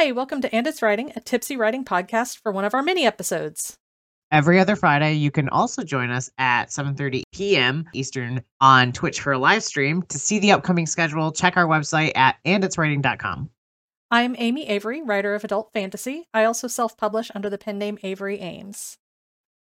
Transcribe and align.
Hi, 0.00 0.12
welcome 0.12 0.40
to 0.42 0.54
And 0.54 0.64
It's 0.64 0.80
Writing, 0.80 1.12
a 1.16 1.20
tipsy 1.20 1.56
writing 1.56 1.84
podcast 1.84 2.38
for 2.40 2.52
one 2.52 2.64
of 2.64 2.72
our 2.72 2.84
mini 2.84 3.04
episodes. 3.04 3.76
Every 4.30 4.60
other 4.60 4.76
Friday, 4.76 5.14
you 5.14 5.32
can 5.32 5.48
also 5.48 5.82
join 5.82 6.12
us 6.12 6.30
at 6.38 6.68
7:30 6.68 7.24
p.m. 7.32 7.84
Eastern 7.92 8.44
on 8.60 8.92
Twitch 8.92 9.20
for 9.20 9.32
a 9.32 9.38
live 9.38 9.64
stream. 9.64 10.02
To 10.02 10.16
see 10.16 10.38
the 10.38 10.52
upcoming 10.52 10.86
schedule, 10.86 11.32
check 11.32 11.56
our 11.56 11.66
website 11.66 12.12
at 12.14 12.36
anditswriting.com. 12.46 13.50
I'm 14.08 14.36
Amy 14.38 14.68
Avery, 14.68 15.02
writer 15.02 15.34
of 15.34 15.42
adult 15.42 15.72
fantasy. 15.72 16.28
I 16.32 16.44
also 16.44 16.68
self-publish 16.68 17.32
under 17.34 17.50
the 17.50 17.58
pen 17.58 17.76
name 17.76 17.98
Avery 18.04 18.38
Ames. 18.38 18.98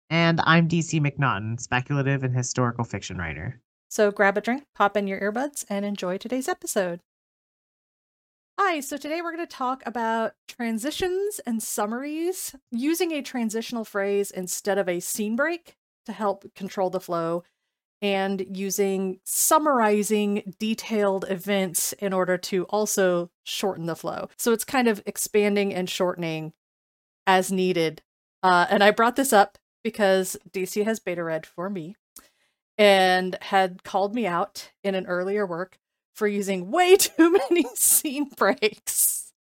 And 0.09 0.41
I'm 0.43 0.67
DC 0.67 0.99
McNaughton, 0.99 1.61
speculative 1.61 2.25
and 2.25 2.35
historical 2.35 2.83
fiction 2.83 3.17
writer. 3.17 3.61
So 3.87 4.11
grab 4.11 4.37
a 4.37 4.41
drink, 4.41 4.65
pop 4.75 4.97
in 4.97 5.07
your 5.07 5.21
earbuds, 5.21 5.63
and 5.69 5.85
enjoy 5.85 6.17
today's 6.17 6.49
episode. 6.49 6.99
Hi, 8.57 8.79
so 8.79 8.95
today 8.95 9.21
we're 9.21 9.35
going 9.35 9.45
to 9.45 9.53
talk 9.53 9.83
about 9.85 10.33
transitions 10.47 11.41
and 11.45 11.61
summaries, 11.61 12.55
using 12.71 13.11
a 13.11 13.21
transitional 13.21 13.83
phrase 13.83 14.31
instead 14.31 14.77
of 14.77 14.87
a 14.87 15.01
scene 15.01 15.35
break 15.35 15.75
to 16.05 16.13
help 16.13 16.45
control 16.55 16.89
the 16.89 17.01
flow, 17.01 17.43
and 18.01 18.45
using 18.49 19.19
summarizing 19.25 20.53
detailed 20.57 21.25
events 21.29 21.91
in 21.93 22.13
order 22.13 22.37
to 22.37 22.63
also 22.65 23.29
shorten 23.43 23.87
the 23.87 23.95
flow. 23.95 24.29
So 24.37 24.53
it's 24.53 24.63
kind 24.63 24.87
of 24.87 25.03
expanding 25.05 25.73
and 25.73 25.89
shortening 25.89 26.53
as 27.27 27.51
needed. 27.51 28.03
Uh, 28.41 28.67
and 28.69 28.81
I 28.81 28.91
brought 28.91 29.17
this 29.17 29.33
up 29.33 29.57
because 29.83 30.37
DC 30.49 30.85
has 30.85 31.01
beta 31.01 31.25
read 31.25 31.45
for 31.45 31.69
me 31.69 31.97
and 32.77 33.37
had 33.41 33.83
called 33.83 34.15
me 34.15 34.25
out 34.25 34.71
in 34.81 34.95
an 34.95 35.07
earlier 35.07 35.45
work 35.45 35.77
for 36.15 36.27
using 36.27 36.71
way 36.71 36.95
too 36.97 37.31
many 37.31 37.65
scene 37.75 38.29
breaks. 38.35 39.31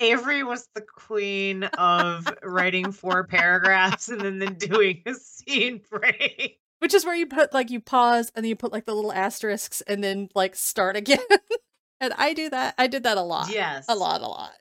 Avery 0.00 0.42
was 0.42 0.68
the 0.74 0.82
queen 0.82 1.64
of 1.64 2.28
writing 2.42 2.92
four 2.92 3.24
paragraphs 3.24 4.08
and 4.08 4.20
then, 4.20 4.38
then 4.38 4.54
doing 4.54 5.02
a 5.06 5.14
scene 5.14 5.80
break. 5.90 6.60
Which 6.80 6.94
is 6.94 7.06
where 7.06 7.14
you 7.14 7.26
put 7.26 7.54
like 7.54 7.70
you 7.70 7.80
pause 7.80 8.30
and 8.34 8.44
then 8.44 8.48
you 8.48 8.56
put 8.56 8.72
like 8.72 8.84
the 8.84 8.94
little 8.94 9.12
asterisks 9.12 9.80
and 9.82 10.04
then 10.04 10.28
like 10.34 10.56
start 10.56 10.96
again. 10.96 11.20
and 12.00 12.12
I 12.18 12.34
do 12.34 12.50
that. 12.50 12.74
I 12.76 12.88
did 12.88 13.04
that 13.04 13.16
a 13.16 13.22
lot. 13.22 13.50
Yes. 13.50 13.86
A 13.88 13.94
lot, 13.94 14.20
a 14.20 14.26
lot. 14.26 14.52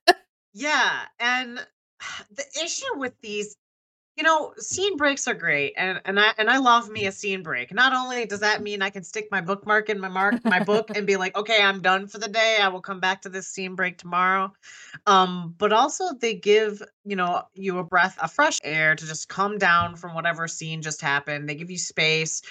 Yeah. 0.53 1.01
And 1.19 1.59
the 2.31 2.45
issue 2.63 2.97
with 2.97 3.13
these 3.21 3.57
you 4.15 4.23
know, 4.23 4.53
scene 4.57 4.95
breaks 4.95 5.27
are 5.27 5.33
great, 5.33 5.73
and 5.75 5.99
and 6.05 6.19
I 6.19 6.33
and 6.37 6.49
I 6.49 6.59
love 6.59 6.89
me 6.89 7.07
a 7.07 7.11
scene 7.11 7.41
break. 7.41 7.73
Not 7.73 7.93
only 7.93 8.25
does 8.25 8.41
that 8.41 8.61
mean 8.61 8.83
I 8.83 8.91
can 8.91 9.03
stick 9.03 9.27
my 9.31 9.41
bookmark 9.41 9.89
in 9.89 9.99
my 9.99 10.07
mark 10.07 10.43
my 10.45 10.63
book 10.63 10.91
and 10.95 11.07
be 11.07 11.15
like, 11.15 11.35
okay, 11.35 11.63
I'm 11.63 11.81
done 11.81 12.07
for 12.07 12.19
the 12.19 12.27
day. 12.27 12.59
I 12.61 12.67
will 12.67 12.81
come 12.81 12.99
back 12.99 13.23
to 13.23 13.29
this 13.29 13.47
scene 13.47 13.75
break 13.75 13.97
tomorrow. 13.97 14.53
Um, 15.07 15.55
but 15.57 15.73
also 15.73 16.13
they 16.13 16.35
give 16.35 16.83
you 17.05 17.15
know 17.15 17.43
you 17.55 17.79
a 17.79 17.83
breath, 17.83 18.17
a 18.21 18.27
fresh 18.27 18.59
air 18.63 18.95
to 18.95 19.05
just 19.05 19.29
come 19.29 19.57
down 19.57 19.95
from 19.95 20.13
whatever 20.13 20.47
scene 20.47 20.83
just 20.83 21.01
happened. 21.01 21.49
They 21.49 21.55
give 21.55 21.71
you 21.71 21.79
space. 21.79 22.43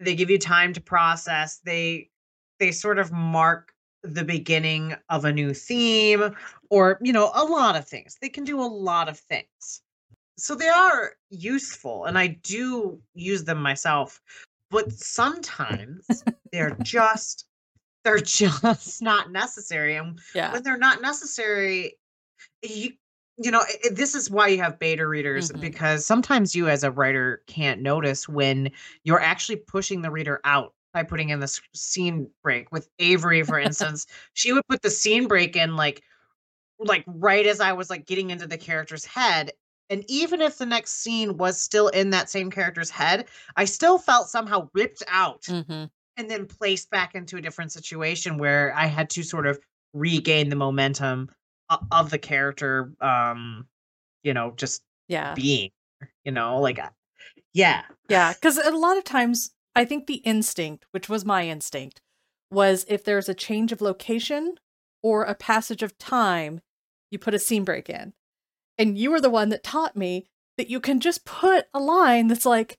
They 0.00 0.14
give 0.14 0.30
you 0.30 0.38
time 0.38 0.72
to 0.72 0.80
process. 0.80 1.58
They 1.58 2.08
they 2.58 2.72
sort 2.72 2.98
of 2.98 3.12
mark 3.12 3.74
the 4.02 4.24
beginning 4.24 4.96
of 5.10 5.26
a 5.26 5.32
new 5.32 5.52
theme 5.52 6.34
or 6.70 6.98
you 7.02 7.12
know 7.12 7.30
a 7.34 7.44
lot 7.44 7.76
of 7.76 7.86
things. 7.86 8.16
They 8.22 8.30
can 8.30 8.44
do 8.44 8.62
a 8.62 8.64
lot 8.64 9.10
of 9.10 9.18
things 9.18 9.82
so 10.38 10.54
they 10.54 10.68
are 10.68 11.12
useful 11.30 12.04
and 12.06 12.18
I 12.18 12.28
do 12.42 13.00
use 13.14 13.44
them 13.44 13.60
myself, 13.62 14.20
but 14.70 14.92
sometimes 14.92 16.24
they're 16.52 16.76
just 16.82 17.46
they're 18.04 18.18
just 18.20 19.00
not 19.02 19.30
necessary 19.30 19.96
and 19.96 20.18
Yeah. 20.34 20.52
when 20.52 20.62
they're 20.62 20.76
not 20.78 21.00
necessary 21.02 21.98
you 22.62 22.90
you 23.38 23.50
know 23.50 23.60
i- 23.60 23.78
i- 23.84 23.92
this 23.92 24.14
is 24.14 24.28
why 24.30 24.48
you 24.48 24.58
have 24.58 24.78
beta 24.78 25.06
readers 25.06 25.50
Mhm. 25.52 25.60
because 25.60 26.04
sometimes 26.04 26.54
you 26.54 26.68
as 26.68 26.82
a 26.84 26.90
writer 26.90 27.42
can't 27.46 27.80
notice 27.80 28.28
when 28.28 28.70
you're 29.04 29.20
actually 29.20 29.56
pushing 29.56 30.02
the 30.02 30.10
reader 30.10 30.40
out 30.44 30.74
by 30.92 31.02
putting 31.04 31.28
in 31.30 31.38
this 31.40 31.60
scene 31.74 32.28
break 32.42 32.70
with 32.72 32.88
Avery 32.98 33.42
for 33.44 33.58
instance 33.68 34.06
she 34.34 34.52
would 34.52 34.66
put 34.68 34.82
the 34.82 34.90
scene 34.90 35.28
break 35.28 35.54
in 35.56 35.76
like 35.76 36.02
like 36.78 37.04
right 37.06 37.46
as 37.46 37.60
I 37.60 37.72
was 37.72 37.88
like 37.88 38.06
getting 38.06 38.30
into 38.30 38.46
the 38.48 38.58
character's 38.58 39.04
head. 39.04 39.52
And 39.90 40.04
even 40.08 40.40
if 40.40 40.58
the 40.58 40.66
next 40.66 41.02
scene 41.02 41.36
was 41.36 41.60
still 41.60 41.88
in 41.88 42.10
that 42.10 42.30
same 42.30 42.50
character's 42.50 42.90
head, 42.90 43.28
I 43.56 43.64
still 43.66 43.98
felt 43.98 44.28
somehow 44.28 44.68
ripped 44.74 45.02
out 45.08 45.42
Mm-hmm. 45.42 45.84
and 46.16 46.30
then 46.30 46.46
placed 46.46 46.90
back 46.90 47.14
into 47.14 47.36
a 47.36 47.40
different 47.42 47.72
situation 47.72 48.38
where 48.38 48.74
I 48.74 48.86
had 48.86 49.10
to 49.10 49.22
sort 49.22 49.46
of 49.46 49.58
regain 49.92 50.48
the 50.48 50.56
momentum 50.56 51.30
of 51.90 52.10
the 52.10 52.18
character 52.18 52.92
um 53.00 53.66
you 54.22 54.34
know 54.34 54.52
just 54.56 54.82
Yeah. 55.08 55.34
being 55.34 55.70
you 56.24 56.32
know 56.32 56.60
like 56.60 56.78
uh, 56.78 56.90
yeah 57.54 57.82
Yeah. 58.08 58.32
Because 58.34 58.58
a 58.58 58.70
lot 58.70 58.96
of 58.98 59.04
times, 59.04 59.50
I 59.74 59.84
think 59.84 60.06
the 60.06 60.16
instinct, 60.16 60.86
which 60.90 61.08
was 61.08 61.24
my 61.24 61.48
instinct, 61.48 62.00
was 62.50 62.84
if 62.88 63.04
there's 63.04 63.28
a 63.28 63.34
change 63.34 63.72
of 63.72 63.80
location 63.80 64.56
or 65.02 65.24
a 65.24 65.34
passage 65.34 65.82
of 65.82 65.96
time, 65.98 66.60
you 67.10 67.18
put 67.18 67.34
a 67.34 67.38
scene 67.38 67.64
break 67.64 67.88
in. 67.88 68.12
And 68.78 68.98
you 68.98 69.10
were 69.10 69.20
the 69.20 69.30
one 69.30 69.50
that 69.50 69.62
taught 69.62 69.96
me 69.96 70.26
that 70.56 70.70
you 70.70 70.80
can 70.80 71.00
just 71.00 71.24
put 71.24 71.66
a 71.72 71.80
line 71.80 72.28
that's 72.28 72.46
like 72.46 72.78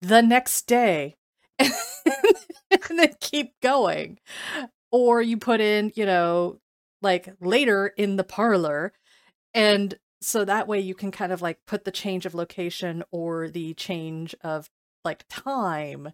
the 0.00 0.20
next 0.20 0.66
day 0.66 1.16
and 1.58 2.98
then 2.98 3.14
keep 3.20 3.52
going. 3.60 4.18
Or 4.90 5.22
you 5.22 5.36
put 5.36 5.60
in, 5.60 5.92
you 5.94 6.06
know, 6.06 6.58
like 7.00 7.34
later 7.40 7.88
in 7.96 8.16
the 8.16 8.24
parlor. 8.24 8.92
And 9.54 9.98
so 10.20 10.44
that 10.44 10.68
way 10.68 10.78
you 10.80 10.94
can 10.94 11.10
kind 11.10 11.32
of 11.32 11.42
like 11.42 11.58
put 11.66 11.84
the 11.84 11.90
change 11.90 12.26
of 12.26 12.34
location 12.34 13.02
or 13.10 13.48
the 13.48 13.74
change 13.74 14.34
of 14.42 14.70
like 15.04 15.24
time 15.28 16.12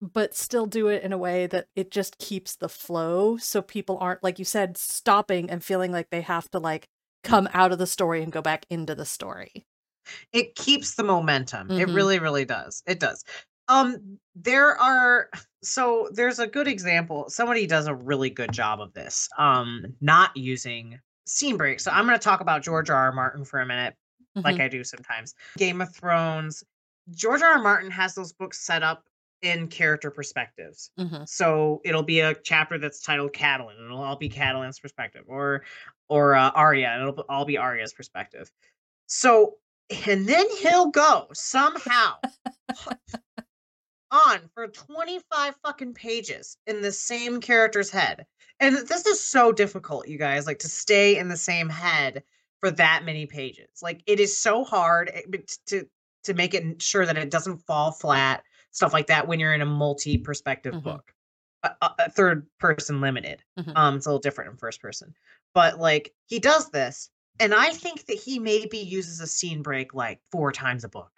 but 0.00 0.34
still 0.34 0.66
do 0.66 0.88
it 0.88 1.02
in 1.02 1.12
a 1.12 1.18
way 1.18 1.46
that 1.46 1.68
it 1.74 1.90
just 1.90 2.18
keeps 2.18 2.56
the 2.56 2.68
flow 2.68 3.36
so 3.36 3.62
people 3.62 3.96
aren't 4.00 4.22
like 4.22 4.38
you 4.38 4.44
said 4.44 4.76
stopping 4.76 5.48
and 5.48 5.64
feeling 5.64 5.92
like 5.92 6.10
they 6.10 6.20
have 6.20 6.50
to 6.50 6.58
like 6.58 6.88
come 7.24 7.48
out 7.54 7.72
of 7.72 7.78
the 7.78 7.86
story 7.86 8.22
and 8.22 8.32
go 8.32 8.42
back 8.42 8.66
into 8.70 8.94
the 8.94 9.04
story 9.04 9.66
it 10.32 10.54
keeps 10.54 10.94
the 10.96 11.02
momentum 11.02 11.70
it 11.70 11.88
Mhm. 11.88 11.94
really 11.94 12.18
really 12.18 12.44
does 12.44 12.82
it 12.86 13.00
does 13.00 13.24
um 13.68 14.18
there 14.34 14.76
are 14.78 15.30
so 15.62 16.08
there's 16.12 16.38
a 16.38 16.46
good 16.46 16.68
example 16.68 17.28
somebody 17.30 17.66
does 17.66 17.86
a 17.86 17.94
really 17.94 18.28
good 18.30 18.52
job 18.52 18.80
of 18.80 18.92
this 18.92 19.28
um 19.38 19.84
not 20.02 20.36
using 20.36 21.00
scene 21.26 21.56
breaks 21.56 21.84
so 21.84 21.90
i'm 21.90 22.04
going 22.06 22.18
to 22.18 22.22
talk 22.22 22.40
about 22.42 22.62
george 22.62 22.90
r. 22.90 23.06
r 23.06 23.12
martin 23.12 23.44
for 23.44 23.60
a 23.60 23.66
minute 23.66 23.94
like 24.36 24.56
Mhm. 24.56 24.60
i 24.64 24.68
do 24.68 24.84
sometimes 24.84 25.34
game 25.56 25.80
of 25.80 25.94
thrones 25.94 26.62
george 27.10 27.40
r. 27.40 27.52
r 27.52 27.62
martin 27.62 27.90
has 27.90 28.14
those 28.14 28.32
books 28.34 28.60
set 28.60 28.82
up 28.82 29.04
in 29.42 29.68
character 29.68 30.10
perspectives 30.10 30.90
Mhm. 30.98 31.28
so 31.28 31.80
it'll 31.84 32.02
be 32.02 32.20
a 32.20 32.34
chapter 32.34 32.78
that's 32.78 33.00
titled 33.00 33.32
Catelyn, 33.32 33.76
and 33.76 33.84
it'll 33.86 34.02
all 34.02 34.16
be 34.16 34.28
Catelyn's 34.30 34.78
perspective, 34.80 35.24
or 35.26 35.64
or 36.08 36.34
uh, 36.34 36.50
Arya, 36.50 36.88
and 36.88 37.02
it'll 37.08 37.24
all 37.28 37.44
be 37.44 37.56
Arya's 37.58 37.92
perspective. 37.92 38.50
So, 39.06 39.56
and 40.06 40.26
then 40.26 40.46
he'll 40.60 40.86
go 40.90 41.28
somehow 41.32 42.16
on 44.10 44.48
for 44.54 44.68
25 44.68 45.56
fucking 45.64 45.94
pages 45.94 46.56
in 46.66 46.82
the 46.82 46.92
same 46.92 47.40
character's 47.40 47.90
head. 47.90 48.26
And 48.60 48.76
this 48.76 49.06
is 49.06 49.20
so 49.20 49.50
difficult, 49.52 50.06
you 50.08 50.18
guys, 50.18 50.46
like 50.46 50.60
to 50.60 50.68
stay 50.68 51.18
in 51.18 51.28
the 51.28 51.36
same 51.36 51.68
head 51.68 52.22
for 52.60 52.70
that 52.70 53.04
many 53.04 53.26
pages. 53.26 53.68
Like 53.82 54.02
it 54.06 54.20
is 54.20 54.36
so 54.36 54.64
hard 54.64 55.10
eh, 55.12 55.22
to 55.66 55.88
to 56.24 56.34
make 56.34 56.54
it 56.54 56.80
sure 56.80 57.04
that 57.04 57.18
it 57.18 57.30
doesn't 57.30 57.58
fall 57.66 57.92
flat, 57.92 58.42
stuff 58.74 58.92
like 58.92 59.06
that 59.06 59.26
when 59.26 59.40
you're 59.40 59.54
in 59.54 59.62
a 59.62 59.66
multi-perspective 59.66 60.74
Mhm. 60.74 60.82
book. 60.82 61.14
A, 61.62 61.70
a- 61.80 62.10
third 62.10 62.46
person 62.58 63.00
limited. 63.00 63.42
Mhm. 63.58 63.72
Um 63.74 63.96
it's 63.96 64.04
a 64.06 64.10
little 64.10 64.20
different 64.20 64.50
in 64.50 64.56
first 64.58 64.82
person. 64.82 65.14
But 65.54 65.78
like 65.78 66.12
he 66.26 66.38
does 66.38 66.68
this 66.70 67.08
and 67.40 67.54
I 67.54 67.70
think 67.70 68.04
that 68.06 68.18
he 68.18 68.38
maybe 68.38 68.78
uses 68.78 69.20
a 69.20 69.26
scene 69.26 69.62
break 69.62 69.94
like 69.94 70.20
four 70.30 70.52
times 70.52 70.84
a 70.84 70.88
book. 70.88 71.10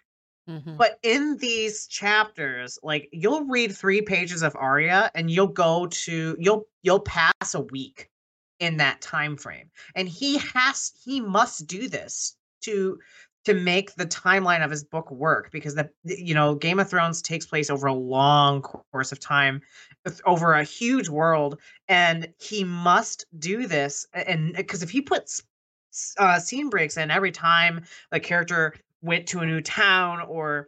Mhm. 0.49 0.77
But 0.77 1.01
in 1.03 1.37
these 1.39 1.87
chapters, 1.89 2.79
like 2.85 3.09
you'll 3.13 3.45
read 3.47 3.77
three 3.77 4.01
pages 4.03 4.43
of 4.43 4.55
Arya 4.55 5.11
and 5.17 5.29
you'll 5.31 5.49
go 5.49 5.89
to 5.89 6.37
you'll 6.39 6.69
you'll 6.83 7.01
pass 7.01 7.55
a 7.55 7.61
week 7.61 8.09
in 8.61 8.77
that 8.77 9.01
time 9.01 9.37
frame. 9.37 9.71
And 9.97 10.09
he 10.09 10.39
has 10.39 10.93
he 11.05 11.21
must 11.21 11.67
do 11.67 11.89
this 11.89 12.37
to 12.63 12.99
to 13.47 13.55
make 13.55 13.95
the 13.95 14.07
timeline 14.07 14.65
of 14.65 14.73
his 14.73 14.83
book 14.83 15.09
work 15.09 15.53
because 15.53 15.77
the 15.77 15.89
you 16.03 16.35
know 16.35 16.57
Game 16.57 16.81
of 16.81 16.91
Thrones 16.91 17.23
takes 17.23 17.47
place 17.47 17.71
over 17.71 17.87
a 17.87 17.95
long 17.95 18.61
course 18.61 19.13
of 19.13 19.21
time 19.21 19.63
over 20.25 20.55
a 20.55 20.65
huge 20.65 21.09
world 21.09 21.61
and 21.87 22.29
he 22.41 22.65
must 22.65 23.25
do 23.39 23.69
this 23.69 24.05
and 24.13 24.53
because 24.55 24.83
if 24.83 24.91
he 24.91 25.01
puts 25.01 25.45
uh, 26.19 26.41
scene 26.41 26.69
breaks 26.69 26.97
in 26.97 27.09
every 27.13 27.31
time 27.31 27.85
a 28.11 28.19
character 28.19 28.75
went 29.01 29.29
to 29.29 29.39
a 29.39 29.47
new 29.47 29.61
town 29.61 30.21
or 30.23 30.67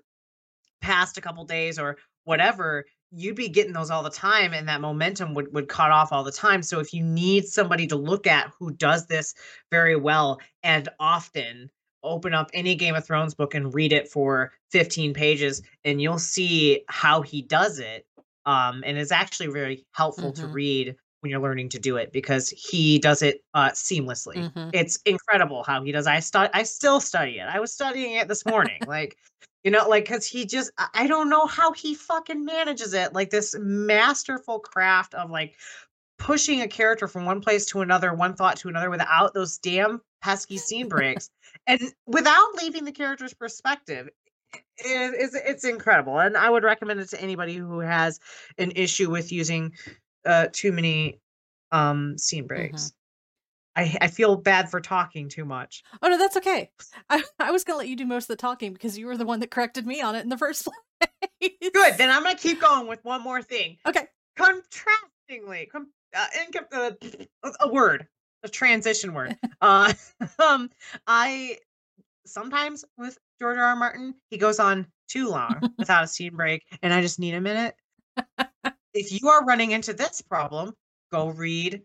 passed 0.81 1.19
a 1.19 1.21
couple 1.21 1.45
days 1.45 1.81
or 1.81 1.97
whatever 2.23 2.85
you'd 3.11 3.35
be 3.35 3.49
getting 3.49 3.73
those 3.73 3.91
all 3.91 4.05
the 4.05 4.11
time 4.11 4.55
and 4.55 4.69
that 4.69 4.81
momentum 4.81 5.35
would 5.35 5.53
would 5.53 5.67
cut 5.67 5.91
off 5.91 6.13
all 6.13 6.23
the 6.23 6.31
time. 6.31 6.63
So 6.63 6.79
if 6.79 6.93
you 6.93 7.03
need 7.03 7.47
somebody 7.47 7.87
to 7.89 7.97
look 7.97 8.27
at 8.27 8.53
who 8.59 8.71
does 8.71 9.07
this 9.07 9.35
very 9.71 9.97
well 9.97 10.39
and 10.63 10.89
often 11.01 11.71
open 12.03 12.35
up 12.35 12.50
any 12.53 12.75
game 12.75 12.95
of 12.95 13.05
thrones 13.06 13.35
book 13.35 13.55
and 13.55 13.75
read 13.75 13.93
it 13.93 14.09
for 14.09 14.53
15 14.71 15.15
pages 15.15 15.62
and 15.85 16.00
you'll 16.00 16.19
see 16.19 16.85
how 16.89 17.23
he 17.23 17.43
does 17.43 17.79
it 17.79 18.06
um 18.47 18.83
and 18.87 18.99
it's 18.99 19.12
actually 19.12 19.49
very 19.49 19.85
helpful 19.93 20.33
to 20.33 20.47
Mhm. 20.47 20.53
read 20.53 20.97
when 21.21 21.31
you're 21.31 21.41
learning 21.41 21.69
to 21.69 21.79
do 21.79 21.97
it 21.97 22.12
because 22.12 22.49
he 22.50 22.99
does 22.99 23.23
it 23.23 23.43
uh 23.55 23.71
seamlessly 23.71 24.49
Mhm. 24.55 24.71
it's 24.73 24.99
incredible 25.05 25.65
how 25.65 25.83
he 25.83 25.91
does 25.93 26.06
i 26.06 26.21
stu- 26.21 26.50
i 26.55 26.62
still 26.62 27.00
study 27.00 27.39
it 27.39 27.49
i 27.49 27.59
was 27.59 27.73
studying 27.73 28.15
it 28.15 28.29
this 28.29 28.47
morning 28.47 28.83
like 28.87 29.17
you 29.65 29.73
know, 29.73 29.89
like, 29.89 30.06
cause 30.09 30.25
he 30.25 30.47
just, 30.47 30.71
I 30.94 31.09
don't 31.09 31.29
know 31.29 31.44
how 31.44 31.73
he 31.73 31.94
fucking 31.94 32.44
manages 32.44 32.94
it. 32.94 33.12
Like 33.12 33.31
this 33.31 33.56
masterful 33.59 34.61
craft 34.61 35.15
of 35.15 35.31
like 35.31 35.56
pushing 36.19 36.61
a 36.61 36.69
character 36.69 37.09
from 37.09 37.25
one 37.25 37.41
place 37.41 37.67
to 37.67 37.81
another, 37.81 38.15
one 38.15 38.35
thought 38.35 38.56
to 38.59 38.69
another 38.69 38.91
without 38.91 39.35
those 39.35 39.59
damn 39.59 40.01
pesky 40.23 40.56
scene 40.59 40.89
breaks 40.89 41.31
and 41.69 41.81
without 42.06 42.55
leaving 42.61 42.85
the 42.85 42.93
character's 42.93 43.35
perspective. 43.35 44.09
It, 44.79 45.15
it's, 45.19 45.35
it's 45.35 45.65
incredible. 45.65 46.19
And 46.19 46.37
I 46.37 46.49
would 46.49 46.65
recommend 46.65 47.00
it 47.00 47.11
to 47.11 47.20
anybody 47.20 47.55
who 47.56 47.81
has 47.81 48.19
an 48.56 48.73
issue 48.75 49.11
with 49.11 49.31
using 49.31 49.75
uh, 50.25 50.47
too 50.50 50.73
many 50.73 51.20
um, 51.70 52.17
scene 52.17 52.47
breaks. 52.47 52.93
I, 53.76 53.97
I 54.00 54.09
feel 54.09 54.37
bad 54.37 54.70
for 54.70 54.81
talking 54.81 55.29
too 55.29 55.44
much. 55.44 55.85
Oh 56.03 56.09
no, 56.09 56.19
that's 56.19 56.37
okay. 56.38 56.70
I, 57.11 57.23
I 57.38 57.50
was 57.50 57.62
gonna 57.62 57.79
let 57.79 57.88
you 57.88 57.97
do 57.97 58.06
most 58.06 58.25
of 58.25 58.29
the 58.29 58.37
talking 58.37 58.73
because 58.73 58.99
you 58.99 59.06
were 59.06 59.17
the 59.17 59.26
one 59.26 59.41
that 59.41 59.50
corrected 59.50 59.87
me 59.87 60.00
on 60.00 60.15
it 60.17 60.23
in 60.23 60.31
the 60.31 60.38
first 60.38 60.65
place. 61.00 61.53
Good. 61.73 61.94
Then 61.99 62.11
I'm 62.11 62.25
going 62.25 62.37
to 62.37 62.43
keep 62.43 62.61
going 62.61 62.88
with 62.88 63.05
one 63.05 63.23
more 63.23 63.43
thing. 63.43 63.76
Okay. 63.87 64.06
contrastingly 64.37 65.70
com- 65.70 65.93
uh, 66.17 66.26
incom- 66.41 66.73
uh, 67.44 67.50
a 67.61 67.69
word 67.69 68.09
a 68.43 68.49
transition 68.49 69.14
word. 69.14 69.37
Uh 69.61 69.93
um 70.43 70.70
i 71.06 71.56
sometimes 72.26 72.85
with 72.96 73.19
george 73.40 73.58
r 73.58 73.64
r. 73.64 73.76
Martin 73.76 74.14
he 74.31 74.37
goes 74.38 74.58
on 74.58 74.87
too 75.08 75.29
long 75.29 75.73
without 75.79 76.05
a 76.05 76.06
scene 76.06 76.35
break 76.37 76.62
and 76.82 76.93
i 76.93 77.00
just 77.00 77.19
need 77.19 77.35
a 77.35 77.40
minute. 77.40 77.75
If 78.94 79.20
you 79.20 79.29
are 79.29 79.44
running 79.44 79.70
into 79.70 79.93
this 79.93 80.23
problem 80.23 80.75
go 81.12 81.29
read 81.29 81.82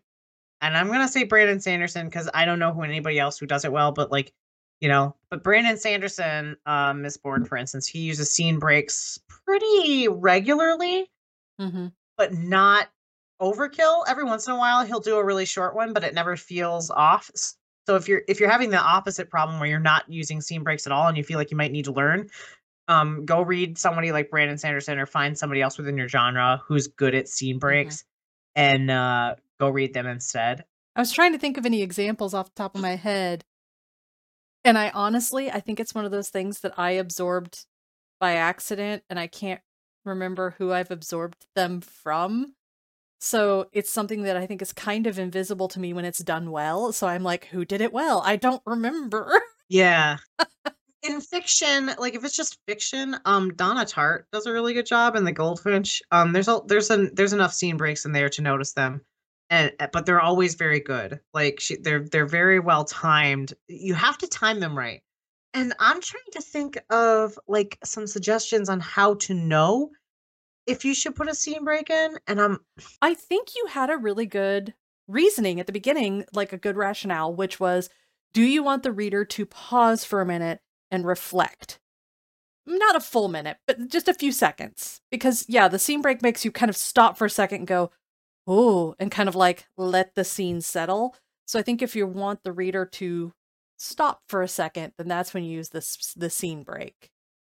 and 0.60 0.76
i'm 0.76 0.88
gonna 0.88 1.08
say 1.08 1.24
brandon 1.24 1.60
sanderson 1.60 2.06
because 2.06 2.28
i 2.34 2.44
don't 2.44 2.58
know 2.58 2.72
who 2.72 2.82
anybody 2.82 3.18
else 3.18 3.38
who 3.38 3.46
does 3.46 3.64
it 3.64 3.72
well 3.72 3.92
but 3.92 4.10
like 4.10 4.32
you 4.80 4.88
know 4.88 5.14
but 5.30 5.42
brandon 5.42 5.76
sanderson 5.76 6.56
um 6.66 7.02
Mistborn 7.02 7.46
for 7.46 7.56
instance 7.56 7.86
he 7.86 8.00
uses 8.00 8.30
scene 8.30 8.58
breaks 8.58 9.18
pretty 9.28 10.08
regularly 10.08 11.10
hmm 11.58 11.86
but 12.16 12.32
not 12.32 12.88
overkill. 13.40 14.04
Every 14.06 14.24
once 14.24 14.46
in 14.46 14.52
a 14.52 14.58
while 14.58 14.84
he'll 14.84 15.00
do 15.00 15.16
a 15.16 15.24
really 15.24 15.44
short 15.44 15.74
one, 15.74 15.92
but 15.92 16.04
it 16.04 16.14
never 16.14 16.36
feels 16.36 16.90
off. 16.90 17.30
So 17.86 17.96
if 17.96 18.08
you're 18.08 18.22
if 18.28 18.40
you're 18.40 18.50
having 18.50 18.70
the 18.70 18.80
opposite 18.80 19.30
problem 19.30 19.58
where 19.60 19.68
you're 19.68 19.80
not 19.80 20.04
using 20.08 20.40
scene 20.40 20.62
breaks 20.62 20.86
at 20.86 20.92
all 20.92 21.06
and 21.08 21.16
you 21.16 21.24
feel 21.24 21.38
like 21.38 21.50
you 21.50 21.56
might 21.56 21.72
need 21.72 21.84
to 21.84 21.92
learn, 21.92 22.28
um, 22.88 23.24
go 23.24 23.42
read 23.42 23.78
somebody 23.78 24.12
like 24.12 24.30
Brandon 24.30 24.58
Sanderson 24.58 24.98
or 24.98 25.06
find 25.06 25.36
somebody 25.36 25.60
else 25.60 25.76
within 25.78 25.96
your 25.96 26.08
genre 26.08 26.62
who's 26.66 26.86
good 26.86 27.14
at 27.14 27.28
scene 27.28 27.58
breaks 27.58 28.04
and 28.56 28.90
uh 28.90 29.34
go 29.60 29.68
read 29.68 29.94
them 29.94 30.06
instead. 30.06 30.64
I 30.96 31.00
was 31.00 31.12
trying 31.12 31.32
to 31.32 31.38
think 31.38 31.58
of 31.58 31.66
any 31.66 31.82
examples 31.82 32.34
off 32.34 32.54
the 32.54 32.62
top 32.62 32.74
of 32.74 32.80
my 32.80 32.96
head. 32.96 33.44
And 34.64 34.78
I 34.78 34.90
honestly, 34.90 35.50
I 35.50 35.60
think 35.60 35.80
it's 35.80 35.94
one 35.94 36.04
of 36.04 36.10
those 36.10 36.30
things 36.30 36.60
that 36.60 36.78
I 36.78 36.92
absorbed 36.92 37.66
by 38.20 38.34
accident 38.36 39.02
and 39.10 39.18
I 39.18 39.26
can't 39.26 39.60
remember 40.04 40.54
who 40.58 40.72
I've 40.72 40.90
absorbed 40.90 41.46
them 41.54 41.80
from. 41.80 42.54
So 43.24 43.68
it's 43.72 43.90
something 43.90 44.24
that 44.24 44.36
I 44.36 44.46
think 44.46 44.60
is 44.60 44.74
kind 44.74 45.06
of 45.06 45.18
invisible 45.18 45.66
to 45.68 45.80
me 45.80 45.94
when 45.94 46.04
it's 46.04 46.22
done 46.22 46.50
well. 46.50 46.92
So 46.92 47.06
I'm 47.06 47.22
like, 47.22 47.46
who 47.46 47.64
did 47.64 47.80
it 47.80 47.90
well? 47.90 48.22
I 48.24 48.36
don't 48.36 48.62
remember. 48.66 49.40
Yeah. 49.70 50.18
In 51.02 51.22
fiction, 51.22 51.90
like 51.98 52.14
if 52.14 52.22
it's 52.22 52.36
just 52.36 52.58
fiction, 52.68 53.16
um, 53.24 53.54
Donna 53.54 53.86
Tartt 53.86 54.24
does 54.30 54.44
a 54.44 54.52
really 54.52 54.74
good 54.74 54.84
job 54.84 55.16
in 55.16 55.24
The 55.24 55.32
Goldfinch. 55.32 56.02
Um, 56.12 56.34
there's 56.34 56.48
a 56.48 56.60
there's 56.66 56.90
an 56.90 57.10
there's 57.14 57.32
enough 57.32 57.54
scene 57.54 57.78
breaks 57.78 58.04
in 58.04 58.12
there 58.12 58.28
to 58.28 58.42
notice 58.42 58.74
them, 58.74 59.00
and 59.48 59.72
uh, 59.80 59.86
but 59.90 60.04
they're 60.04 60.20
always 60.20 60.54
very 60.54 60.80
good. 60.80 61.18
Like 61.32 61.60
she, 61.60 61.76
they're 61.76 62.06
they're 62.06 62.26
very 62.26 62.60
well 62.60 62.84
timed. 62.84 63.54
You 63.68 63.94
have 63.94 64.18
to 64.18 64.28
time 64.28 64.60
them 64.60 64.76
right. 64.76 65.00
And 65.54 65.72
I'm 65.80 66.02
trying 66.02 66.30
to 66.32 66.42
think 66.42 66.78
of 66.90 67.38
like 67.48 67.78
some 67.84 68.06
suggestions 68.06 68.68
on 68.68 68.80
how 68.80 69.14
to 69.14 69.32
know 69.32 69.90
if 70.66 70.84
you 70.84 70.94
should 70.94 71.14
put 71.14 71.28
a 71.28 71.34
scene 71.34 71.64
break 71.64 71.90
in. 71.90 72.18
And 72.26 72.40
I'm 72.40 72.60
I 73.02 73.14
think 73.14 73.54
you 73.54 73.66
had 73.70 73.90
a 73.90 73.96
really 73.96 74.26
good 74.26 74.74
reasoning 75.08 75.60
at 75.60 75.66
the 75.66 75.72
beginning, 75.72 76.24
like 76.32 76.52
a 76.52 76.58
good 76.58 76.76
rationale, 76.76 77.34
which 77.34 77.60
was 77.60 77.90
do 78.32 78.42
you 78.42 78.62
want 78.62 78.82
the 78.82 78.92
reader 78.92 79.24
to 79.24 79.46
pause 79.46 80.04
for 80.04 80.20
a 80.20 80.26
minute 80.26 80.60
and 80.90 81.06
reflect? 81.06 81.78
Not 82.66 82.96
a 82.96 83.00
full 83.00 83.28
minute, 83.28 83.58
but 83.66 83.88
just 83.88 84.08
a 84.08 84.14
few 84.14 84.32
seconds. 84.32 85.00
Because, 85.10 85.44
yeah, 85.48 85.68
the 85.68 85.78
scene 85.78 86.02
break 86.02 86.22
makes 86.22 86.44
you 86.44 86.50
kind 86.50 86.70
of 86.70 86.76
stop 86.76 87.16
for 87.16 87.26
a 87.26 87.30
second 87.30 87.58
and 87.58 87.66
go, 87.66 87.90
oh, 88.46 88.94
and 88.98 89.10
kind 89.10 89.28
of 89.28 89.36
like 89.36 89.66
let 89.76 90.14
the 90.14 90.24
scene 90.24 90.60
settle. 90.60 91.14
So 91.46 91.58
I 91.58 91.62
think 91.62 91.82
if 91.82 91.94
you 91.94 92.06
want 92.06 92.42
the 92.42 92.52
reader 92.52 92.86
to 92.86 93.32
stop 93.76 94.22
for 94.28 94.42
a 94.42 94.48
second, 94.48 94.94
then 94.96 95.08
that's 95.08 95.34
when 95.34 95.44
you 95.44 95.52
use 95.52 95.68
this 95.68 96.14
the 96.16 96.30
scene 96.30 96.62
break. 96.62 97.10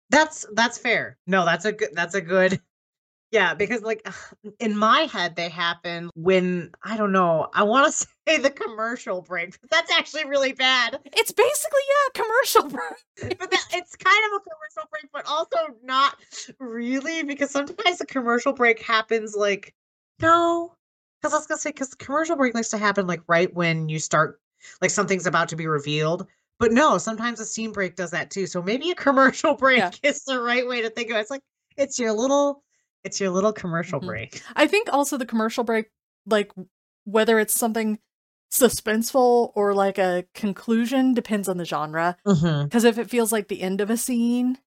That's 0.10 0.46
that's 0.54 0.78
fair. 0.78 1.18
No, 1.28 1.46
that's 1.46 1.66
a 1.66 1.72
good 1.72 1.90
that's 1.94 2.16
a 2.16 2.22
good 2.22 2.60
Yeah, 3.36 3.54
because 3.54 3.82
like 3.82 4.08
in 4.60 4.78
my 4.78 5.02
head 5.02 5.36
they 5.36 5.50
happen 5.50 6.10
when 6.16 6.72
I 6.86 6.96
don't 6.96 7.12
know, 7.12 7.50
I 7.54 7.64
want 7.64 7.86
to 7.94 8.08
say 8.28 8.38
the 8.38 8.50
commercial 8.50 9.22
break, 9.22 9.60
but 9.60 9.70
that's 9.70 9.92
actually 9.92 10.24
really 10.24 10.54
bad. 10.54 11.02
It's 11.04 11.34
basically, 11.34 11.82
yeah, 11.90 12.24
commercial 12.24 12.64
break. 12.70 13.38
But 13.38 13.52
that, 13.52 13.66
it's 13.74 13.98
kind 13.98 14.18
of 14.28 14.40
a 14.40 14.40
commercial 14.40 14.90
break, 14.90 15.12
but 15.12 15.26
also 15.28 15.58
not 15.84 16.16
really 16.60 17.24
because 17.24 17.52
sometimes 17.52 17.98
the 17.98 18.06
commercial 18.06 18.54
break 18.54 18.82
happens 18.82 19.36
like 19.36 19.74
no, 20.22 20.74
because 21.22 21.34
I 21.34 21.38
was 21.38 21.46
gonna 21.46 21.60
say 21.60 21.72
because 21.72 21.90
the 21.90 21.98
commercial 21.98 22.38
break 22.38 22.54
likes 22.56 22.70
to 22.70 22.78
happen 22.78 23.06
like 23.06 23.22
right 23.28 23.54
when 23.54 23.90
you 23.90 24.00
start 24.00 24.40
like 24.82 24.92
something's 24.92 25.28
about 25.28 25.50
to 25.50 25.58
be 25.58 25.68
revealed. 25.68 26.26
But 26.58 26.72
no, 26.72 26.98
sometimes 26.98 27.42
a 27.42 27.46
scene 27.46 27.74
break 27.74 27.98
does 27.98 28.12
that 28.12 28.32
too. 28.32 28.48
So 28.48 28.62
maybe 28.62 28.92
a 28.92 28.96
commercial 28.96 29.56
break 29.58 29.80
Yeah. 29.80 29.92
is 30.04 30.24
the 30.24 30.40
right 30.40 30.66
way 30.66 30.82
to 30.84 30.90
think 30.90 31.10
of 31.10 31.18
it. 31.18 31.20
It's 31.20 31.30
like 31.30 31.42
it's 31.76 32.00
your 32.00 32.14
little 32.14 32.64
it's 33.06 33.20
your 33.22 33.30
little 33.30 33.54
commercial 33.54 34.00
Mhm. 34.02 34.06
break. 34.08 34.42
I 34.56 34.68
think 34.68 34.90
also 34.92 35.16
the 35.18 35.26
commercial 35.26 35.64
break, 35.64 35.90
like 36.26 36.52
whether 37.06 37.40
it's 37.40 37.54
something 37.58 38.00
suspenseful 38.52 39.52
or 39.56 39.74
like 39.74 39.98
a 39.98 40.26
conclusion, 40.34 41.14
depends 41.14 41.48
on 41.50 41.58
the 41.58 41.66
genre. 41.66 42.18
Mm-hmm. 42.26 42.64
Because 42.66 42.84
if 42.84 42.98
it 42.98 43.10
feels 43.10 43.32
like 43.32 43.48
the 43.48 43.62
end 43.62 43.82
of 43.82 43.90
a 43.90 43.98
scene 43.98 44.58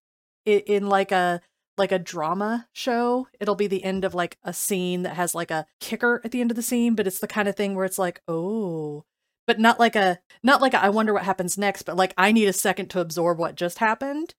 i- 0.46 0.62
in 0.66 0.88
like 0.88 1.12
a 1.12 1.40
like 1.76 1.92
a 1.92 1.98
drama 1.98 2.66
show, 2.72 3.28
it'll 3.38 3.54
be 3.54 3.68
the 3.68 3.84
end 3.84 4.04
of 4.04 4.12
like 4.12 4.36
a 4.42 4.52
scene 4.52 5.02
that 5.04 5.14
has 5.14 5.32
like 5.32 5.50
a 5.52 5.64
kicker 5.80 6.20
at 6.24 6.32
the 6.32 6.40
end 6.40 6.50
of 6.50 6.56
the 6.56 6.62
scene, 6.62 6.96
but 6.96 7.06
it's 7.06 7.20
the 7.20 7.28
kind 7.28 7.46
of 7.46 7.54
thing 7.54 7.76
where 7.76 7.84
it's 7.84 7.98
like, 8.00 8.20
oh, 8.26 9.04
but 9.46 9.60
not 9.60 9.78
like 9.78 9.94
a 9.94 10.18
not 10.42 10.60
like 10.60 10.74
a, 10.74 10.82
I 10.82 10.88
wonder 10.88 11.14
what 11.14 11.22
happens 11.22 11.56
next, 11.56 11.82
but 11.82 11.96
like 11.96 12.14
I 12.18 12.32
need 12.32 12.46
a 12.48 12.52
second 12.52 12.88
to 12.90 13.00
absorb 13.00 13.38
what 13.38 13.54
just 13.54 13.78
happened. 13.78 14.34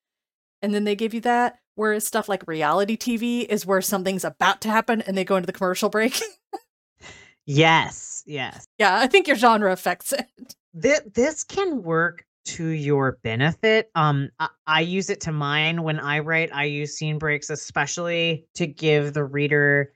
And 0.61 0.73
then 0.73 0.83
they 0.83 0.95
give 0.95 1.13
you 1.13 1.21
that. 1.21 1.59
Whereas 1.79 2.05
stuff 2.05 2.27
like 2.27 2.45
reality 2.45 2.97
TV 2.97 3.45
is 3.45 3.65
where 3.65 3.79
something's 3.79 4.25
about 4.25 4.59
to 4.61 4.69
happen 4.69 5.01
and 5.01 5.17
they 5.17 5.23
go 5.23 5.37
into 5.37 5.47
the 5.47 5.53
commercial 5.53 5.87
break. 5.87 6.19
Yes, 7.45 8.21
yes. 8.27 8.67
yeah, 8.77 8.99
I 8.99 9.07
think 9.07 9.25
your 9.25 9.35
genre 9.35 9.71
affects 9.71 10.13
it. 10.13 10.27
This, 10.71 11.01
this 11.15 11.43
can 11.43 11.81
work 11.81 12.23
to 12.45 12.67
your 12.67 13.17
benefit. 13.23 13.89
Um, 13.95 14.29
I, 14.39 14.49
I 14.67 14.81
use 14.81 15.09
it 15.09 15.21
to 15.21 15.31
mine 15.31 15.81
when 15.81 15.99
I 15.99 16.19
write. 16.19 16.53
I 16.53 16.65
use 16.65 16.95
scene 16.95 17.17
breaks, 17.17 17.49
especially 17.49 18.45
to 18.53 18.67
give 18.67 19.13
the 19.13 19.23
reader 19.23 19.93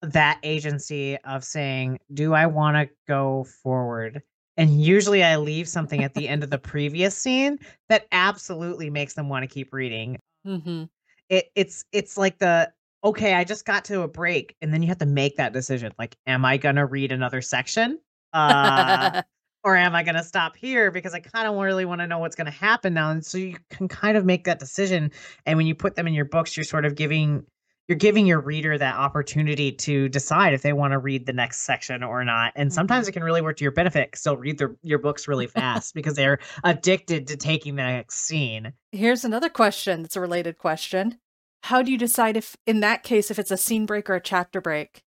that 0.00 0.38
agency 0.42 1.18
of 1.26 1.44
saying, 1.44 1.98
"Do 2.14 2.32
I 2.32 2.46
want 2.46 2.76
to 2.76 2.94
go 3.06 3.44
forward?" 3.62 4.22
And 4.56 4.82
usually, 4.82 5.22
I 5.22 5.36
leave 5.36 5.68
something 5.68 6.02
at 6.02 6.14
the 6.14 6.26
end 6.26 6.42
of 6.42 6.48
the 6.48 6.58
previous 6.58 7.14
scene 7.14 7.58
that 7.90 8.06
absolutely 8.12 8.88
makes 8.88 9.12
them 9.12 9.28
want 9.28 9.42
to 9.42 9.54
keep 9.54 9.74
reading. 9.74 10.16
Mm-hmm. 10.46 10.84
It, 11.28 11.46
it's 11.54 11.84
it's 11.92 12.16
like 12.16 12.38
the 12.38 12.72
okay, 13.02 13.34
I 13.34 13.44
just 13.44 13.66
got 13.66 13.84
to 13.86 14.02
a 14.02 14.08
break, 14.08 14.56
and 14.62 14.72
then 14.72 14.82
you 14.82 14.88
have 14.88 14.98
to 14.98 15.06
make 15.06 15.36
that 15.36 15.52
decision. 15.52 15.92
Like, 15.98 16.16
am 16.26 16.44
I 16.44 16.56
gonna 16.56 16.86
read 16.86 17.12
another 17.12 17.42
section? 17.42 17.98
Uh, 18.32 19.22
or 19.64 19.76
am 19.76 19.94
I 19.94 20.02
going 20.02 20.14
to 20.14 20.22
stop 20.22 20.56
here 20.56 20.90
because 20.90 21.14
I 21.14 21.20
kind 21.20 21.48
of 21.48 21.56
really 21.56 21.86
want 21.86 22.02
to 22.02 22.06
know 22.06 22.18
what's 22.18 22.36
going 22.36 22.44
to 22.44 22.52
happen 22.52 22.92
now? 22.92 23.10
And 23.10 23.24
so 23.24 23.38
you 23.38 23.56
can 23.70 23.88
kind 23.88 24.16
of 24.18 24.24
make 24.24 24.44
that 24.44 24.58
decision. 24.58 25.10
And 25.46 25.56
when 25.56 25.66
you 25.66 25.74
put 25.74 25.96
them 25.96 26.06
in 26.06 26.12
your 26.12 26.26
books, 26.26 26.54
you're 26.54 26.64
sort 26.64 26.84
of 26.84 26.94
giving 26.94 27.46
you're 27.88 27.96
giving 27.96 28.26
your 28.26 28.40
reader 28.40 28.78
that 28.78 28.96
opportunity 28.96 29.70
to 29.70 30.08
decide 30.08 30.54
if 30.54 30.62
they 30.62 30.72
want 30.72 30.92
to 30.92 30.98
read 30.98 31.26
the 31.26 31.32
next 31.32 31.62
section 31.62 32.02
or 32.02 32.24
not. 32.24 32.52
And 32.56 32.70
mm-hmm. 32.70 32.74
sometimes 32.74 33.08
it 33.08 33.12
can 33.12 33.22
really 33.22 33.42
work 33.42 33.56
to 33.58 33.64
your 33.64 33.72
benefit 33.72 34.10
because 34.10 34.22
they'll 34.22 34.36
read 34.36 34.58
their, 34.58 34.74
your 34.82 34.98
books 34.98 35.28
really 35.28 35.46
fast 35.46 35.94
because 35.94 36.14
they're 36.14 36.38
addicted 36.62 37.26
to 37.28 37.36
taking 37.36 37.76
the 37.76 37.82
next 37.82 38.16
scene. 38.16 38.72
Here's 38.92 39.24
another 39.24 39.50
question 39.50 40.02
that's 40.02 40.16
a 40.16 40.20
related 40.20 40.58
question. 40.58 41.18
how 41.64 41.82
do 41.82 41.90
you 41.90 41.98
decide 41.98 42.36
if 42.36 42.56
in 42.66 42.80
that 42.80 43.02
case 43.02 43.30
if 43.30 43.38
it's 43.38 43.50
a 43.50 43.56
scene 43.56 43.86
break 43.86 44.08
or 44.08 44.14
a 44.14 44.20
chapter 44.20 44.60
break? 44.60 45.02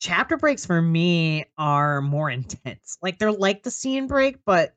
Chapter 0.00 0.36
breaks 0.36 0.66
for 0.66 0.82
me 0.82 1.46
are 1.56 2.00
more 2.02 2.30
intense. 2.30 2.98
Like 3.00 3.18
they're 3.18 3.32
like 3.32 3.62
the 3.62 3.70
scene 3.70 4.06
break, 4.06 4.38
but 4.44 4.74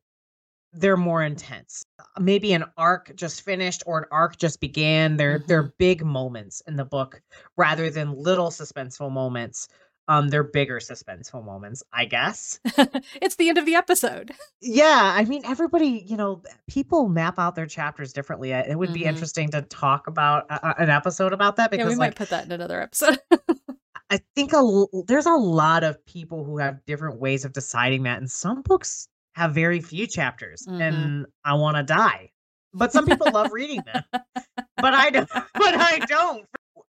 they're 0.73 0.97
more 0.97 1.23
intense. 1.23 1.83
Maybe 2.19 2.53
an 2.53 2.65
arc 2.77 3.15
just 3.15 3.41
finished 3.41 3.83
or 3.85 3.99
an 3.99 4.05
arc 4.11 4.37
just 4.37 4.59
began. 4.59 5.17
They're 5.17 5.39
Mhm. 5.39 5.47
they're 5.47 5.73
big 5.79 6.05
moments 6.05 6.61
in 6.67 6.75
the 6.75 6.85
book 6.85 7.21
rather 7.55 7.89
than 7.89 8.13
little 8.13 8.49
suspenseful 8.49 9.11
moments. 9.11 9.67
Um, 10.09 10.29
they're 10.29 10.43
bigger 10.43 10.79
suspenseful 10.79 11.43
moments, 11.43 11.83
I 11.91 12.05
guess. 12.05 12.59
it's 13.21 13.35
the 13.35 13.49
end 13.49 13.57
of 13.57 13.65
the 13.65 13.75
episode. 13.75 14.31
Yeah, 14.61 15.13
I 15.15 15.23
mean, 15.25 15.43
everybody, 15.45 16.03
you 16.07 16.17
know, 16.17 16.41
people 16.67 17.09
map 17.09 17.37
out 17.37 17.55
their 17.55 17.65
chapters 17.67 18.11
differently. 18.13 18.51
It 18.51 18.77
would 18.77 18.91
be 18.93 19.01
Mhm. 19.01 19.07
interesting 19.09 19.49
to 19.51 19.61
talk 19.63 20.07
about 20.07 20.45
uh, 20.49 20.73
an 20.79 20.89
episode 20.89 21.31
about 21.33 21.57
that 21.57 21.71
Yeah, 21.71 21.77
because, 21.77 21.89
we 21.93 21.95
might 21.99 22.07
like, 22.07 22.15
put 22.15 22.29
that 22.29 22.45
in 22.45 22.51
another 22.51 22.81
episode. 22.81 23.19
I 24.09 24.19
think 24.35 24.53
a 24.53 24.57
l- 24.57 24.89
there's 25.07 25.25
a 25.25 25.33
lot 25.35 25.83
of 25.83 26.03
people 26.05 26.43
who 26.45 26.57
have 26.57 26.83
different 26.85 27.19
ways 27.19 27.43
of 27.45 27.51
deciding 27.53 28.03
that, 28.03 28.17
and 28.19 28.31
some 28.31 28.61
books 28.61 29.07
have 29.37 29.53
very 29.53 29.79
few 29.81 30.07
chapters, 30.07 30.65
Mhm. 30.67 30.81
and 30.81 31.25
I 31.45 31.53
want 31.53 31.77
to 31.77 31.83
die. 31.83 32.31
But 32.73 32.91
some 32.91 33.05
people 33.05 33.29
love 33.31 33.51
reading 33.53 33.81
them, 33.85 34.03
but 34.77 34.93
I 34.93 35.11
don't. 35.11 35.29
But 35.53 35.75
I 35.75 35.99
don't. 35.99 36.45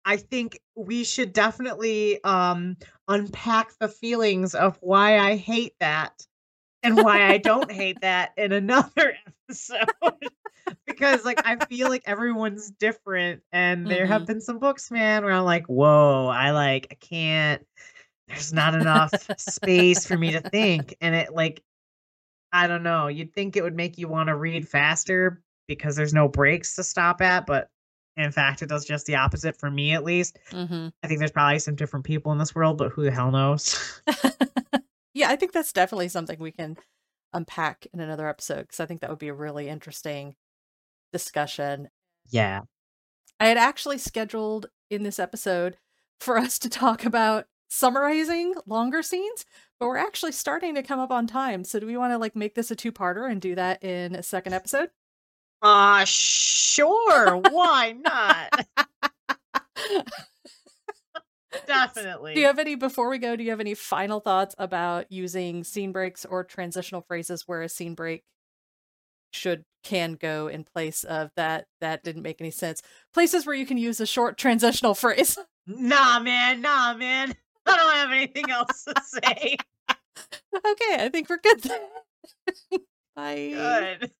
I 0.06 0.16
think 0.18 0.60
we 0.75 1.04
should 1.04 1.34
definitely 1.34 2.24
um 2.24 2.77
unpack 3.10 3.77
the 3.80 3.89
feelings 3.89 4.56
of 4.56 4.77
why 4.82 5.18
I 5.20 5.36
hate 5.36 5.74
that 5.82 6.25
and 6.84 6.96
why 6.96 7.27
I 7.27 7.38
don't 7.38 7.70
hate 7.84 8.00
that 8.01 8.32
in 8.38 8.54
another 8.54 9.18
episode. 9.50 9.89
because 10.86 11.25
like 11.25 11.42
I 11.46 11.63
feel 11.66 11.89
like 11.89 12.04
everyone's 12.06 12.72
different 12.72 13.42
and 13.51 13.86
there 13.88 14.06
have 14.06 14.25
been 14.25 14.39
some 14.42 14.60
books, 14.60 14.89
man, 14.89 15.24
where 15.25 15.34
I'm 15.34 15.44
like, 15.46 15.66
whoa, 15.68 16.27
I 16.27 16.51
like 16.51 16.88
I 16.92 16.96
can't 16.96 17.66
there's 18.30 18.51
not 18.54 18.74
enough 18.74 19.13
space 19.38 20.06
for 20.06 20.18
me 20.18 20.32
to 20.32 20.42
think. 20.42 20.96
And 21.01 21.13
it 21.16 21.34
like 21.34 21.62
I 22.51 22.68
don't 22.68 22.84
know, 22.84 23.08
you'd 23.08 23.34
think 23.34 23.56
it 23.56 23.63
would 23.63 23.75
make 23.75 23.98
you 23.98 24.08
want 24.08 24.27
to 24.27 24.36
read 24.36 24.68
faster 24.68 25.44
because 25.68 25.96
there's 25.96 26.13
no 26.13 26.27
breaks 26.27 26.75
to 26.75 26.84
stop 26.84 27.22
at, 27.22 27.46
but 27.46 27.70
in 28.16 28.32
fact 28.32 28.62
it 28.62 28.70
does 28.70 28.86
just 28.86 29.06
the 29.06 29.16
opposite 29.16 29.56
for 29.58 29.70
me 29.70 29.94
at 29.94 30.04
least. 30.04 30.39
hmm 30.51 30.88
I 31.04 31.08
think 31.08 31.20
there's 31.20 31.32
probably 31.32 31.60
some 31.60 31.75
different 31.75 32.06
people 32.06 32.32
in 32.32 32.38
this 32.38 32.56
world, 32.56 32.77
but 32.77 32.92
who 32.92 33.04
the 33.04 33.12
hell 33.12 33.32
knows? 33.32 34.01
yeah, 35.13 35.30
I 35.30 35.36
think 35.36 35.51
that's 35.51 35.74
definitely 35.74 36.10
something 36.10 36.39
we 36.39 36.51
can 36.51 36.77
unpack 37.34 37.86
in 37.94 38.00
another 38.00 38.27
episode 38.27 38.62
because 38.62 38.80
I 38.80 38.86
think 38.86 39.01
that 39.01 39.10
would 39.10 39.20
be 39.20 39.27
a 39.27 39.34
really 39.34 39.68
interesting 39.68 40.36
discussion. 41.12 41.89
yeah. 42.30 42.62
I 43.39 43.48
had 43.48 43.58
actually 43.58 44.00
scheduled 44.00 44.68
in 44.89 45.04
this 45.04 45.20
episode 45.20 45.77
for 46.20 46.38
us 46.38 46.58
to 46.60 46.70
talk 46.70 47.06
about 47.06 47.46
summarizing 47.70 48.56
longer 48.66 49.04
scenes, 49.04 49.46
but 49.79 49.88
we're 49.88 49.98
actually 49.98 50.31
starting 50.31 50.75
to 50.75 50.84
come 50.84 51.00
up 51.00 51.12
on 51.12 51.27
time. 51.27 51.63
So 51.63 51.79
do 51.79 51.86
we 51.86 51.98
want 51.98 52.13
to 52.13 52.17
like 52.17 52.36
make 52.36 52.55
this 52.55 52.72
a 52.72 52.75
two-parter 52.75 53.29
and 53.29 53.41
do 53.41 53.55
that 53.55 53.84
in 53.84 54.15
a 54.15 54.24
second 54.24 54.53
episode? 54.53 54.89
Uh 55.62 56.05
sure, 56.05 57.38
why 57.38 57.96
not? 58.00 58.67
Definitely. 61.65 62.36
Do 62.36 62.39
you 62.39 62.46
have 62.46 62.60
any 62.60 62.75
before 62.75 63.10
we 63.10 63.17
go? 63.17 63.36
Do 63.36 63.43
you 63.43 63.50
have 63.50 63.60
any 63.60 63.74
final 63.74 64.19
thoughts 64.19 64.55
about 64.57 65.12
using 65.12 65.63
scene 65.63 65.91
breaks 65.91 66.25
or 66.25 66.43
transitional 66.43 67.01
phrases 67.01 67.43
where 67.48 67.62
a 67.62 67.69
scene 67.69 67.96
break 67.96 68.24
should 69.31 69.65
can 69.84 70.13
go 70.13 70.48
in 70.48 70.63
place 70.63 71.03
of 71.03 71.31
that? 71.36 71.65
That 71.81 72.03
didn't 72.03 72.24
make 72.24 72.39
any 72.41 72.51
sense. 72.51 72.81
Places 73.13 73.46
where 73.46 73.55
you 73.55 73.65
can 73.65 73.77
use 73.77 74.00
a 74.00 74.05
short 74.05 74.38
transitional 74.38 74.93
phrase. 74.93 75.38
Nah, 75.65 76.19
man, 76.19 76.62
nah, 76.62 76.93
man. 76.93 77.36
I 77.67 77.75
don't 77.75 77.95
have 77.95 78.12
anything 78.12 78.50
else 78.50 78.86
to 78.86 78.93
say. 79.05 79.57
okay, 79.89 80.95
I 81.00 81.09
think 81.12 81.29
we're 81.29 81.38
good. 81.38 81.62
Bye. 83.15 83.51
Good. 83.53 84.12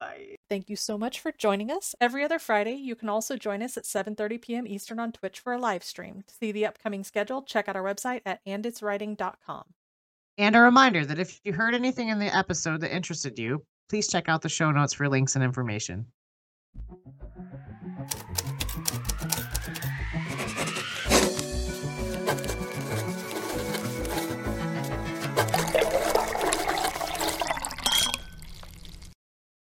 Bye. 0.00 0.36
Thank 0.50 0.68
you 0.68 0.76
so 0.76 0.98
much 0.98 1.20
for 1.20 1.32
joining 1.32 1.70
us. 1.70 1.94
Every 2.00 2.24
other 2.24 2.38
Friday, 2.38 2.74
you 2.74 2.96
can 2.96 3.08
also 3.08 3.36
join 3.36 3.62
us 3.62 3.76
at 3.76 3.84
7:30 3.84 4.42
p.m. 4.42 4.66
Eastern 4.66 4.98
on 4.98 5.12
Twitch 5.12 5.40
for 5.40 5.52
a 5.52 5.58
live 5.58 5.84
stream. 5.84 6.24
To 6.26 6.34
see 6.34 6.52
the 6.52 6.66
upcoming 6.66 7.04
schedule, 7.04 7.42
check 7.42 7.68
out 7.68 7.76
our 7.76 7.82
website 7.82 8.20
at 8.26 8.44
anditswriting.com. 8.44 9.64
And 10.38 10.56
a 10.56 10.60
reminder 10.60 11.04
that 11.06 11.18
if 11.18 11.40
you 11.44 11.52
heard 11.52 11.74
anything 11.74 12.08
in 12.08 12.18
the 12.18 12.34
episode 12.34 12.80
that 12.80 12.94
interested 12.94 13.38
you, 13.38 13.64
please 13.88 14.08
check 14.08 14.28
out 14.28 14.42
the 14.42 14.48
show 14.48 14.70
notes 14.72 14.94
for 14.94 15.08
links 15.08 15.36
and 15.36 15.44
information. 15.44 16.06